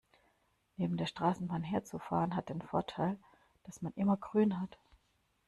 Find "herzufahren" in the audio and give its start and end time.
1.61-2.35